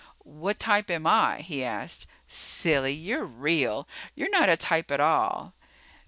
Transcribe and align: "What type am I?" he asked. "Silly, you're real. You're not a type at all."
"What 0.25 0.57
type 0.59 0.89
am 0.89 1.05
I?" 1.05 1.41
he 1.45 1.63
asked. 1.63 2.07
"Silly, 2.27 2.91
you're 2.91 3.23
real. 3.23 3.87
You're 4.15 4.31
not 4.31 4.49
a 4.49 4.57
type 4.57 4.89
at 4.89 4.99
all." 4.99 5.53